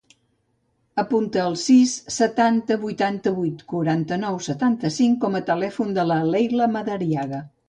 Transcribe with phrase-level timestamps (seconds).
[1.01, 7.45] Apunta el sis, setanta, vuitanta-vuit, quaranta-nou, setanta-cinc com a telèfon de la Leila Madariaga.